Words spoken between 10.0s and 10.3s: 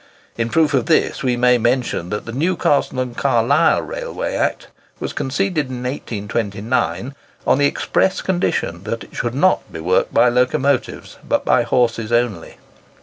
by